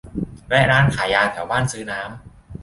[0.49, 2.09] แวะร้านขายยาแถวบ้านซื้อน้ำ